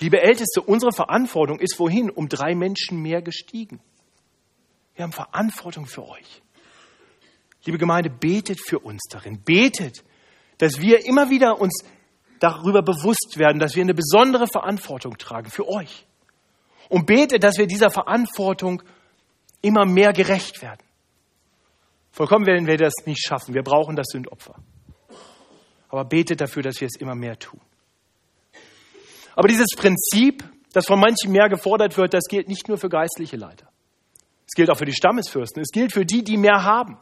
[0.00, 3.80] Liebe Älteste, unsere Verantwortung ist wohin um drei Menschen mehr gestiegen.
[4.94, 6.42] Wir haben Verantwortung für euch.
[7.64, 9.42] Liebe Gemeinde, betet für uns darin.
[9.42, 10.02] Betet,
[10.56, 11.84] dass wir immer wieder uns
[12.38, 16.06] darüber bewusst werden, dass wir eine besondere Verantwortung tragen für euch.
[16.88, 18.82] Und betet, dass wir dieser Verantwortung
[19.60, 20.80] immer mehr gerecht werden.
[22.10, 23.54] Vollkommen werden wir das nicht schaffen.
[23.54, 24.56] Wir brauchen das Sündopfer.
[25.90, 27.60] Aber betet dafür, dass wir es immer mehr tun.
[29.34, 33.36] Aber dieses Prinzip, das von manchen mehr gefordert wird, das gilt nicht nur für geistliche
[33.36, 33.68] Leiter.
[34.46, 35.62] Es gilt auch für die Stammesfürsten.
[35.62, 36.98] Es gilt für die, die mehr haben.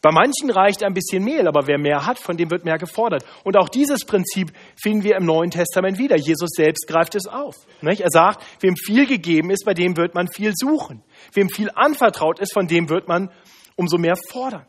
[0.00, 3.24] Bei manchen reicht ein bisschen Mehl, aber wer mehr hat, von dem wird mehr gefordert.
[3.42, 6.16] Und auch dieses Prinzip finden wir im Neuen Testament wieder.
[6.16, 7.56] Jesus selbst greift es auf.
[7.82, 11.02] Er sagt, wem viel gegeben ist, bei dem wird man viel suchen.
[11.32, 13.30] Wem viel anvertraut ist, von dem wird man
[13.74, 14.66] umso mehr fordern.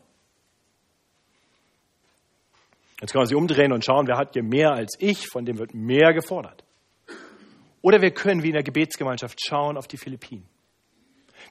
[3.00, 5.58] Jetzt kann man sich umdrehen und schauen, wer hat hier mehr als ich, von dem
[5.58, 6.64] wird mehr gefordert.
[7.82, 10.46] Oder wir können wie in der Gebetsgemeinschaft schauen auf die Philippinen.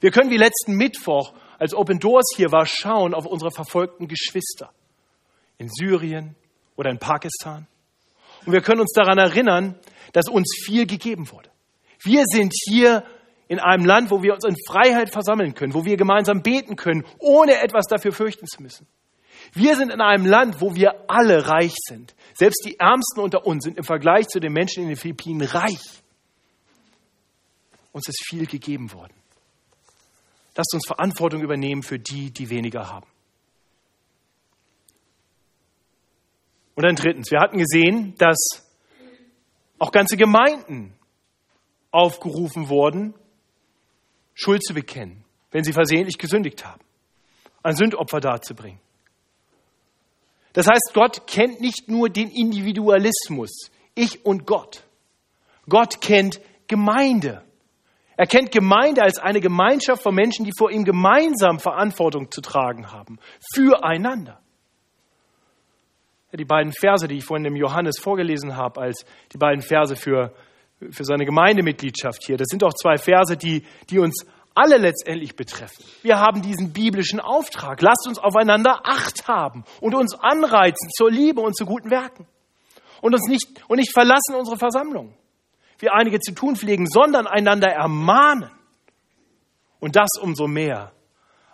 [0.00, 4.70] Wir können wie letzten Mittwoch als Open Doors hier war, schauen auf unsere verfolgten Geschwister
[5.58, 6.36] in Syrien
[6.76, 7.66] oder in Pakistan.
[8.46, 9.78] Und wir können uns daran erinnern,
[10.12, 11.50] dass uns viel gegeben wurde.
[12.02, 13.04] Wir sind hier
[13.48, 17.04] in einem Land, wo wir uns in Freiheit versammeln können, wo wir gemeinsam beten können,
[17.18, 18.86] ohne etwas dafür fürchten zu müssen.
[19.52, 22.14] Wir sind in einem Land, wo wir alle reich sind.
[22.34, 26.02] Selbst die Ärmsten unter uns sind im Vergleich zu den Menschen in den Philippinen reich.
[27.92, 29.14] Uns ist viel gegeben worden.
[30.56, 33.06] Lasst uns Verantwortung übernehmen für die, die weniger haben.
[36.74, 38.38] Und dann drittens, wir hatten gesehen, dass
[39.78, 40.94] auch ganze Gemeinden
[41.90, 43.14] aufgerufen wurden,
[44.34, 46.80] Schuld zu bekennen, wenn sie versehentlich gesündigt haben,
[47.62, 48.80] ein Sündopfer darzubringen.
[50.52, 54.84] Das heißt, Gott kennt nicht nur den Individualismus, ich und Gott.
[55.68, 57.42] Gott kennt Gemeinde.
[58.16, 62.92] Er kennt Gemeinde als eine Gemeinschaft von Menschen, die vor ihm gemeinsam Verantwortung zu tragen
[62.92, 63.18] haben,
[63.54, 64.40] füreinander.
[66.32, 70.32] Die beiden Verse, die ich vorhin dem Johannes vorgelesen habe, als die beiden Verse für,
[70.90, 74.26] für seine Gemeindemitgliedschaft hier, das sind auch zwei Verse, die, die uns
[74.60, 75.84] alle letztendlich betreffen.
[76.02, 77.80] Wir haben diesen biblischen Auftrag.
[77.80, 82.26] Lasst uns aufeinander Acht haben und uns anreizen zur Liebe und zu guten Werken.
[83.00, 85.14] Und uns nicht, und nicht verlassen unsere Versammlung
[85.80, 88.50] wie einige zu tun pflegen, sondern einander ermahnen.
[89.80, 90.92] Und das umso mehr,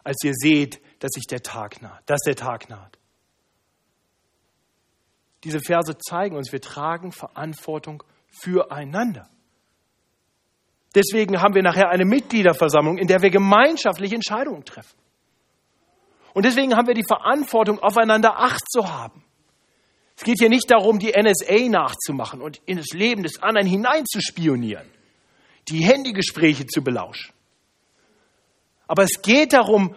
[0.02, 2.98] als ihr seht, dass sich der Tag naht, dass der Tag naht.
[5.44, 9.28] Diese Verse zeigen uns, wir tragen Verantwortung füreinander.
[10.96, 14.96] Deswegen haben wir nachher eine Mitgliederversammlung, in der wir gemeinschaftliche Entscheidungen treffen.
[16.32, 19.22] Und deswegen haben wir die Verantwortung, aufeinander Acht zu haben.
[20.16, 24.88] Es geht hier nicht darum, die NSA nachzumachen und in das Leben des anderen hineinzuspionieren,
[25.68, 27.34] die Handygespräche zu belauschen.
[28.88, 29.94] Aber es geht darum,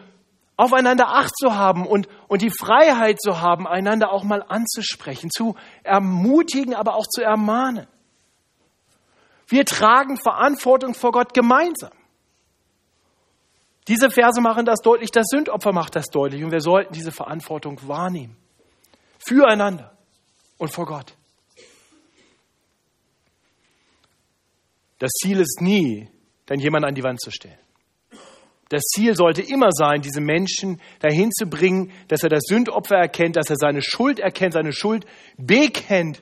[0.57, 5.55] aufeinander Acht zu haben und, und die Freiheit zu haben, einander auch mal anzusprechen, zu
[5.83, 7.87] ermutigen, aber auch zu ermahnen.
[9.49, 11.91] Wir tragen Verantwortung vor Gott gemeinsam.
[13.87, 17.79] Diese Verse machen das deutlich, das Sündopfer macht das deutlich und wir sollten diese Verantwortung
[17.87, 18.37] wahrnehmen.
[19.17, 19.97] Füreinander
[20.59, 21.15] und vor Gott.
[24.99, 26.07] Das Ziel ist nie,
[26.45, 27.57] dann jemanden an die Wand zu stellen.
[28.69, 33.35] Das Ziel sollte immer sein, diese Menschen dahin zu bringen, dass er das Sündopfer erkennt,
[33.35, 35.07] dass er seine Schuld erkennt, seine Schuld
[35.37, 36.21] bekennt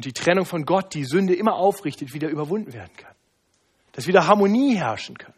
[0.00, 3.14] und die Trennung von Gott, die Sünde immer aufrichtet, wieder überwunden werden kann.
[3.92, 5.34] Dass wieder Harmonie herrschen kann.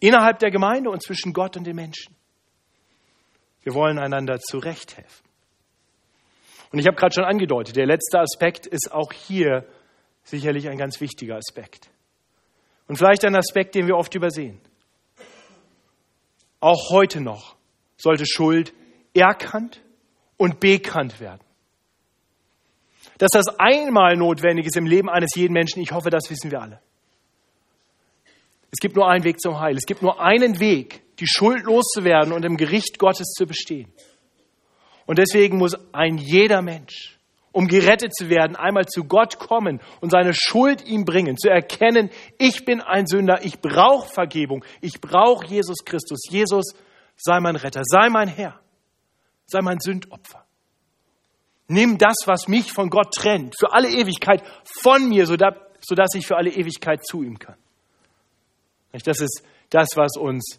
[0.00, 2.16] Innerhalb der Gemeinde und zwischen Gott und den Menschen.
[3.64, 5.26] Wir wollen einander zurechthelfen.
[6.72, 9.66] Und ich habe gerade schon angedeutet, der letzte Aspekt ist auch hier
[10.22, 11.90] sicherlich ein ganz wichtiger Aspekt.
[12.86, 14.58] Und vielleicht ein Aspekt, den wir oft übersehen.
[16.60, 17.56] Auch heute noch
[17.98, 18.72] sollte Schuld
[19.12, 19.82] erkannt
[20.38, 21.42] und bekannt werden.
[23.18, 26.62] Dass das einmal notwendig ist im Leben eines jeden Menschen, ich hoffe, das wissen wir
[26.62, 26.80] alle.
[28.70, 29.76] Es gibt nur einen Weg zum Heil.
[29.76, 33.92] Es gibt nur einen Weg, die Schuld loszuwerden und im Gericht Gottes zu bestehen.
[35.06, 37.18] Und deswegen muss ein jeder Mensch,
[37.50, 42.10] um gerettet zu werden, einmal zu Gott kommen und seine Schuld ihm bringen, zu erkennen,
[42.38, 46.20] ich bin ein Sünder, ich brauche Vergebung, ich brauche Jesus Christus.
[46.30, 46.74] Jesus,
[47.16, 48.60] sei mein Retter, sei mein Herr,
[49.46, 50.44] sei mein Sündopfer.
[51.68, 54.42] Nimm das, was mich von Gott trennt, für alle Ewigkeit
[54.80, 57.56] von mir, sodass ich für alle Ewigkeit zu ihm kann.
[58.92, 60.58] Das ist das, was uns,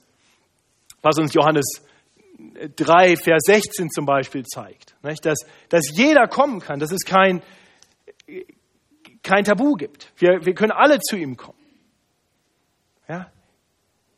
[1.02, 1.66] was uns Johannes
[2.76, 4.96] 3, Vers 16 zum Beispiel zeigt.
[5.02, 7.42] Dass, dass jeder kommen kann, dass es kein,
[9.24, 10.12] kein Tabu gibt.
[10.18, 11.58] Wir, wir können alle zu ihm kommen.
[13.08, 13.32] Ja?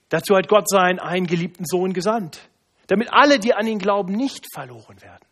[0.09, 2.49] Dazu hat Gott seinen eingeliebten Sohn gesandt,
[2.87, 5.25] damit alle, die an ihn glauben, nicht verloren werden,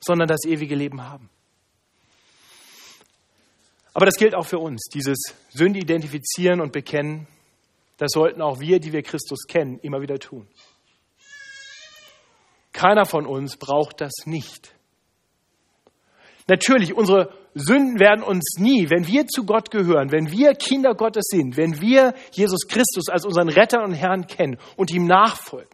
[0.00, 1.28] sondern das ewige Leben haben.
[3.94, 5.18] Aber das gilt auch für uns, dieses
[5.50, 7.26] Sünde identifizieren und bekennen.
[7.96, 10.46] Das sollten auch wir, die wir Christus kennen, immer wieder tun.
[12.72, 14.72] Keiner von uns braucht das nicht.
[16.46, 21.24] Natürlich, unsere Sünden werden uns nie, wenn wir zu Gott gehören, wenn wir Kinder Gottes
[21.28, 25.68] sind, wenn wir Jesus Christus als unseren Retter und Herrn kennen und ihm nachfolgen,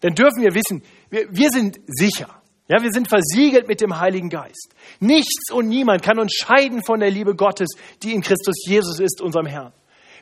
[0.00, 2.37] dann dürfen wir wissen, wir, wir sind sicher.
[2.68, 4.74] Ja, wir sind versiegelt mit dem Heiligen Geist.
[5.00, 7.68] Nichts und niemand kann uns scheiden von der Liebe Gottes,
[8.02, 9.72] die in Christus Jesus ist, unserem Herrn.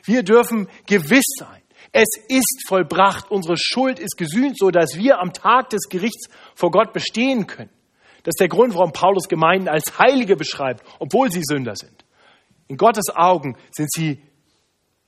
[0.05, 1.61] Wir dürfen gewiss sein.
[1.91, 3.29] Es ist vollbracht.
[3.29, 7.69] Unsere Schuld ist gesühnt, so dass wir am Tag des Gerichts vor Gott bestehen können.
[8.23, 12.05] Das ist der Grund, warum Paulus Gemeinden als Heilige beschreibt, obwohl sie Sünder sind.
[12.67, 14.21] In Gottes Augen sind sie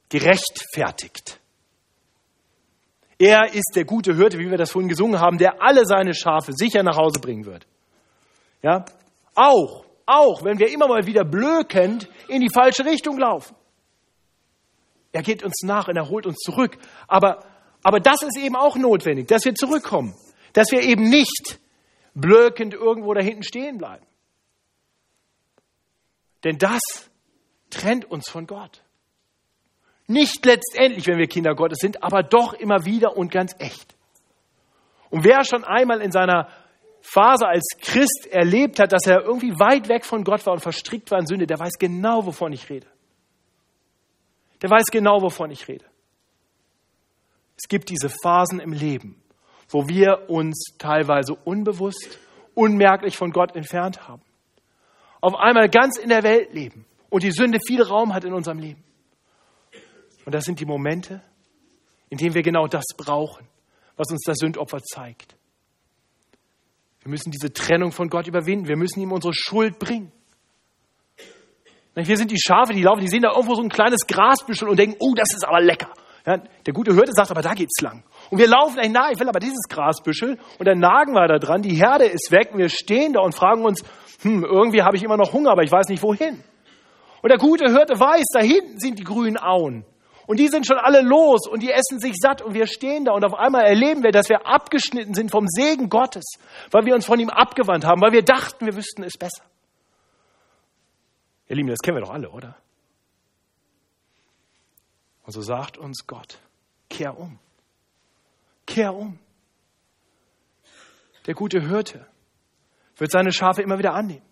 [0.09, 1.38] gerechtfertigt.
[3.19, 6.53] Er ist der gute Hirte, wie wir das vorhin gesungen haben, der alle seine Schafe
[6.53, 7.67] sicher nach Hause bringen wird.
[8.63, 8.85] Ja?
[9.35, 13.55] Auch, auch, wenn wir immer mal wieder blökend in die falsche Richtung laufen.
[15.11, 16.77] Er geht uns nach und er holt uns zurück.
[17.07, 17.43] Aber,
[17.83, 20.15] aber das ist eben auch notwendig, dass wir zurückkommen.
[20.53, 21.59] Dass wir eben nicht
[22.13, 24.05] blökend irgendwo da hinten stehen bleiben.
[26.45, 26.81] Denn das
[27.69, 28.81] trennt uns von Gott.
[30.09, 33.95] Nicht letztendlich, wenn wir Kinder Gottes sind, aber doch immer wieder und ganz echt.
[35.09, 36.49] Und wer schon einmal in seiner
[37.01, 41.09] Phase als Christ erlebt hat, dass er irgendwie weit weg von Gott war und verstrickt
[41.11, 42.87] war in Sünde, der weiß genau, wovon ich rede
[44.61, 45.85] der weiß genau, wovon ich rede.
[47.57, 49.21] Es gibt diese Phasen im Leben,
[49.69, 52.19] wo wir uns teilweise unbewusst,
[52.55, 54.21] unmerklich von Gott entfernt haben.
[55.21, 58.59] Auf einmal ganz in der Welt leben und die Sünde viel Raum hat in unserem
[58.59, 58.83] Leben.
[60.29, 61.23] Und das sind die Momente,
[62.09, 63.47] in denen wir genau das brauchen,
[63.97, 65.35] was uns das Sündopfer zeigt.
[67.01, 68.67] Wir müssen diese Trennung von Gott überwinden.
[68.67, 70.11] Wir müssen ihm unsere Schuld bringen.
[71.95, 74.77] Wir sind die Schafe, die laufen, die sehen da irgendwo so ein kleines Grasbüschel und
[74.77, 75.91] denken, oh, das ist aber lecker.
[76.27, 78.03] Ja, der gute Hirte sagt, aber da geht's lang.
[78.29, 81.39] Und wir laufen dahin nach, ich will aber dieses Grasbüschel und dann nagen wir da
[81.39, 83.83] dran, die Herde ist weg und wir stehen da und fragen uns,
[84.21, 86.43] hm, irgendwie habe ich immer noch Hunger, aber ich weiß nicht wohin.
[87.23, 89.85] Und der gute Hirte weiß, da hinten sind die grünen Auen.
[90.29, 93.13] Und die sind schon alle los und die essen sich satt und wir stehen da
[93.13, 96.35] und auf einmal erleben wir, dass wir abgeschnitten sind vom Segen Gottes,
[96.69, 99.43] weil wir uns von ihm abgewandt haben, weil wir dachten, wir wüssten es besser.
[101.47, 102.55] Ihr Lieben, das kennen wir doch alle, oder?
[105.23, 106.37] Und so sagt uns Gott,
[106.91, 107.39] kehr um.
[108.67, 109.17] Kehr um.
[111.25, 112.05] Der gute Hirte
[112.97, 114.28] wird seine Schafe immer wieder annehmen.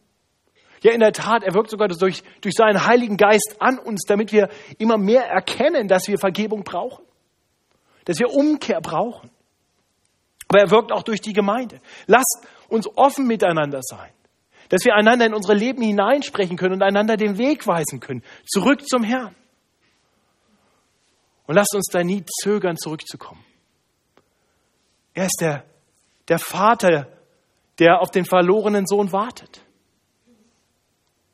[0.81, 4.31] Ja, in der Tat, er wirkt sogar durch, durch seinen Heiligen Geist an uns, damit
[4.31, 7.03] wir immer mehr erkennen, dass wir Vergebung brauchen,
[8.05, 9.31] dass wir Umkehr brauchen.
[10.47, 11.81] Aber er wirkt auch durch die Gemeinde.
[12.05, 14.11] Lasst uns offen miteinander sein
[14.69, 18.87] dass wir einander in unsere Leben hineinsprechen können und einander den Weg weisen können, zurück
[18.87, 19.35] zum Herrn.
[21.45, 23.43] Und lasst uns da nie zögern, zurückzukommen.
[25.13, 25.63] Er ist der,
[26.27, 27.07] der Vater,
[27.79, 29.61] der auf den verlorenen Sohn wartet.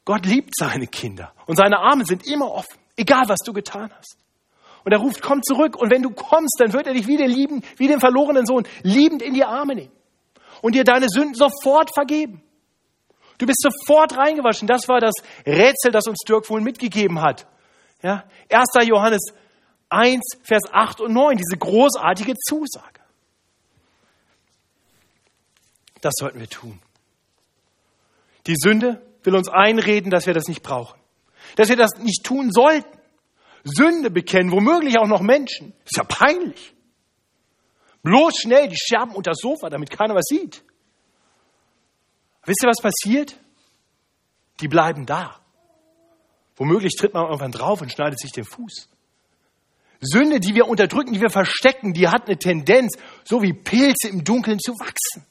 [0.05, 4.17] Gott liebt seine Kinder und seine Arme sind immer offen, egal was du getan hast.
[4.83, 5.77] Und er ruft, komm zurück.
[5.77, 9.21] Und wenn du kommst, dann wird er dich wieder lieben, wie den verlorenen Sohn, liebend
[9.21, 9.93] in die Arme nehmen
[10.61, 12.43] und dir deine Sünden sofort vergeben.
[13.37, 14.67] Du bist sofort reingewaschen.
[14.67, 15.13] Das war das
[15.45, 17.47] Rätsel, das uns Dirk wohl mitgegeben hat.
[18.01, 18.25] Ja?
[18.49, 18.87] 1.
[18.87, 19.33] Johannes
[19.89, 23.01] 1, Vers 8 und 9, diese großartige Zusage.
[26.01, 26.81] Das sollten wir tun.
[28.47, 30.99] Die Sünde will uns einreden, dass wir das nicht brauchen.
[31.55, 32.99] Dass wir das nicht tun sollten.
[33.63, 35.73] Sünde bekennen, womöglich auch noch Menschen.
[35.85, 36.73] Ist ja peinlich.
[38.03, 40.63] Bloß schnell die Scherben unter das Sofa, damit keiner was sieht.
[42.45, 43.39] Wisst ihr, was passiert?
[44.59, 45.39] Die bleiben da.
[46.57, 48.89] Womöglich tritt man irgendwann drauf und schneidet sich den Fuß.
[50.01, 54.23] Sünde, die wir unterdrücken, die wir verstecken, die hat eine Tendenz, so wie Pilze im
[54.25, 55.25] Dunkeln zu wachsen.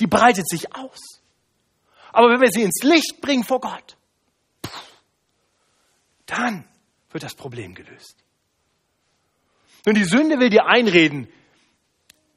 [0.00, 1.17] Die breitet sich aus.
[2.18, 3.96] Aber wenn wir sie ins Licht bringen vor Gott,
[6.26, 6.64] dann
[7.12, 8.16] wird das Problem gelöst.
[9.86, 11.28] Nun, die Sünde will dir einreden,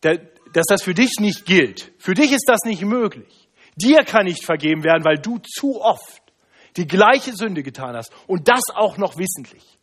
[0.02, 1.92] dass das für dich nicht gilt.
[1.98, 3.50] Für dich ist das nicht möglich.
[3.76, 6.32] Dir kann nicht vergeben werden, weil du zu oft
[6.78, 9.80] die gleiche Sünde getan hast und das auch noch wissentlich.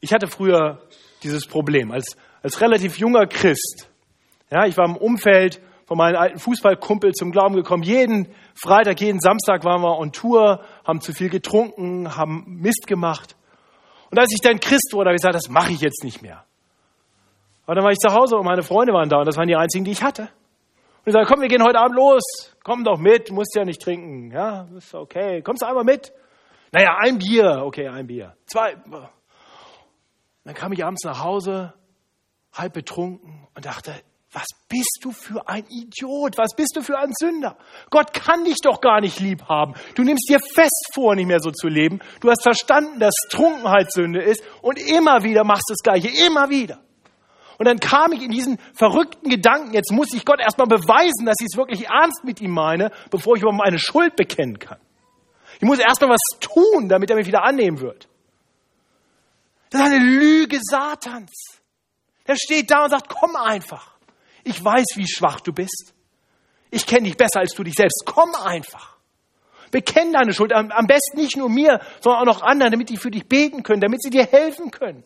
[0.00, 0.88] Ich hatte früher
[1.24, 3.90] dieses Problem als, als relativ junger Christ.
[4.50, 5.60] Ja, ich war im Umfeld
[5.90, 7.82] von meinen alten Fußballkumpel zum Glauben gekommen.
[7.82, 13.34] Jeden Freitag, jeden Samstag waren wir on Tour, haben zu viel getrunken, haben Mist gemacht.
[14.08, 16.44] Und als ich dann Christ wurde, habe ich gesagt, das mache ich jetzt nicht mehr.
[17.66, 19.56] Aber dann war ich zu Hause und meine Freunde waren da und das waren die
[19.56, 20.22] einzigen, die ich hatte.
[20.22, 22.22] Und ich sagte, komm, wir gehen heute Abend los.
[22.62, 24.30] Komm doch mit, musst ja nicht trinken.
[24.30, 25.42] Ja, ist okay.
[25.42, 26.12] Kommst du einmal mit?
[26.70, 27.62] Naja, ein Bier.
[27.64, 28.36] Okay, ein Bier.
[28.46, 28.76] Zwei.
[30.44, 31.74] Dann kam ich abends nach Hause,
[32.52, 33.92] halb betrunken und dachte,
[34.32, 36.38] was bist du für ein Idiot?
[36.38, 37.56] Was bist du für ein Sünder?
[37.90, 39.74] Gott kann dich doch gar nicht lieb haben.
[39.96, 41.98] Du nimmst dir fest vor, nicht mehr so zu leben.
[42.20, 46.48] Du hast verstanden, dass Trunkenheit Sünde ist und immer wieder machst du das Gleiche, immer
[46.48, 46.78] wieder.
[47.58, 51.36] Und dann kam ich in diesen verrückten Gedanken, jetzt muss ich Gott erstmal beweisen, dass
[51.40, 54.78] ich es wirklich ernst mit ihm meine, bevor ich über meine Schuld bekennen kann.
[55.56, 58.08] Ich muss erstmal was tun, damit er mich wieder annehmen wird.
[59.70, 61.32] Das ist eine Lüge Satans.
[62.26, 63.99] Der steht da und sagt, komm einfach.
[64.44, 65.94] Ich weiß, wie schwach du bist.
[66.70, 68.04] Ich kenne dich besser als du dich selbst.
[68.06, 68.96] Komm einfach.
[69.70, 70.52] Bekenn deine Schuld.
[70.52, 73.80] Am besten nicht nur mir, sondern auch noch anderen, damit die für dich beten können,
[73.80, 75.04] damit sie dir helfen können.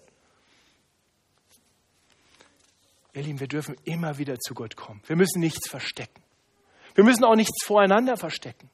[3.12, 5.01] Ihr Lieben, wir dürfen immer wieder zu Gott kommen.
[5.07, 6.22] Wir müssen nichts verstecken.
[6.95, 8.70] Wir müssen auch nichts voreinander verstecken.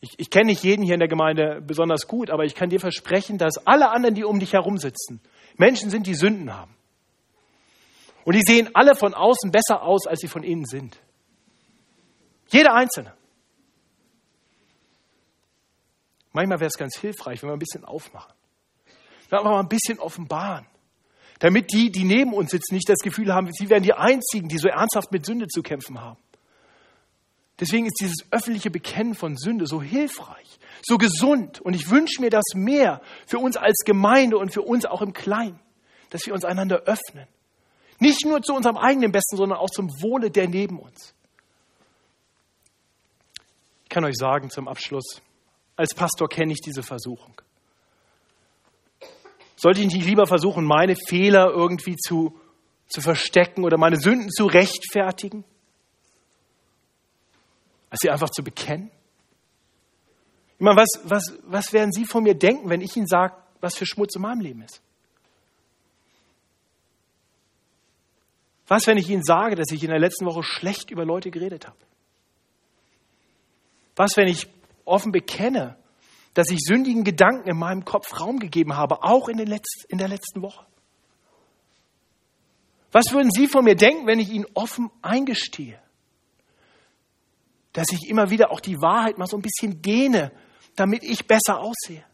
[0.00, 2.80] Ich, ich kenne nicht jeden hier in der Gemeinde besonders gut, aber ich kann dir
[2.80, 5.20] versprechen, dass alle anderen, die um dich herum sitzen,
[5.56, 6.74] Menschen sind, die Sünden haben.
[8.30, 10.96] Und die sehen alle von außen besser aus, als sie von innen sind.
[12.46, 13.12] Jeder Einzelne.
[16.30, 18.32] Manchmal wäre es ganz hilfreich, wenn wir ein bisschen aufmachen.
[19.30, 20.64] Wenn wir mal ein bisschen offenbaren.
[21.40, 24.58] Damit die, die neben uns sitzen, nicht das Gefühl haben, sie wären die Einzigen, die
[24.58, 26.20] so ernsthaft mit Sünde zu kämpfen haben.
[27.58, 31.60] Deswegen ist dieses öffentliche Bekennen von Sünde so hilfreich, so gesund.
[31.60, 35.14] Und ich wünsche mir das mehr für uns als Gemeinde und für uns auch im
[35.14, 35.58] Kleinen,
[36.10, 37.26] dass wir uns einander öffnen.
[38.00, 41.14] Nicht nur zu unserem eigenen Besten, sondern auch zum Wohle der neben uns.
[43.84, 45.20] Ich kann euch sagen zum Abschluss,
[45.76, 47.40] als Pastor kenne ich diese Versuchung.
[49.56, 52.40] Sollte ich nicht lieber versuchen, meine Fehler irgendwie zu,
[52.88, 55.44] zu verstecken oder meine Sünden zu rechtfertigen,
[57.90, 58.90] als sie einfach zu bekennen?
[60.54, 63.76] Ich meine, was, was, was werden Sie von mir denken, wenn ich Ihnen sage, was
[63.76, 64.80] für Schmutz in meinem Leben ist?
[68.70, 71.66] Was, wenn ich Ihnen sage, dass ich in der letzten Woche schlecht über Leute geredet
[71.66, 71.76] habe?
[73.96, 74.46] Was, wenn ich
[74.84, 75.76] offen bekenne,
[76.34, 80.06] dass ich sündigen Gedanken in meinem Kopf Raum gegeben habe, auch in, Letz-, in der
[80.06, 80.64] letzten Woche?
[82.92, 85.80] Was würden Sie von mir denken, wenn ich Ihnen offen eingestehe,
[87.72, 90.30] dass ich immer wieder auch die Wahrheit mal so ein bisschen dehne,
[90.76, 92.04] damit ich besser aussehe?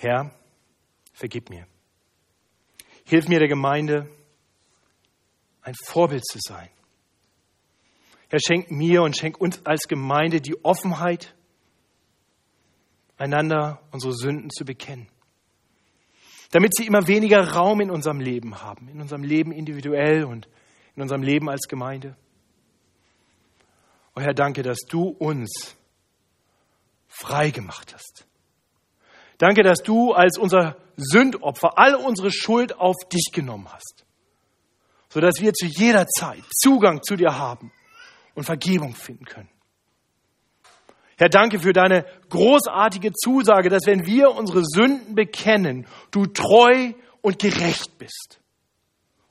[0.00, 0.30] Herr,
[1.12, 1.66] vergib mir.
[3.04, 4.08] Hilf mir der Gemeinde,
[5.60, 6.70] ein Vorbild zu sein.
[8.30, 11.34] Herr, schenk mir und schenk uns als Gemeinde die Offenheit,
[13.18, 15.06] einander unsere Sünden zu bekennen.
[16.50, 20.48] Damit sie immer weniger Raum in unserem Leben haben, in unserem Leben individuell und
[20.96, 22.16] in unserem Leben als Gemeinde.
[24.16, 25.76] Oh Herr, danke, dass du uns
[27.06, 28.26] frei gemacht hast.
[29.40, 34.04] Danke, dass du als unser Sündopfer all unsere Schuld auf dich genommen hast,
[35.08, 37.72] sodass wir zu jeder Zeit Zugang zu dir haben
[38.34, 39.48] und Vergebung finden können.
[41.16, 47.38] Herr, danke für deine großartige Zusage, dass wenn wir unsere Sünden bekennen, du treu und
[47.38, 48.40] gerecht bist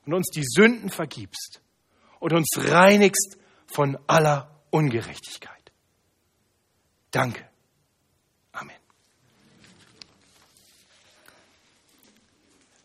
[0.06, 1.62] und uns die Sünden vergibst
[2.18, 5.70] und uns reinigst von aller Ungerechtigkeit.
[7.12, 7.49] Danke.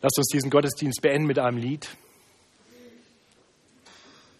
[0.06, 1.88] Lasst uns diesen Gottesdienst beenden mit einem Lied.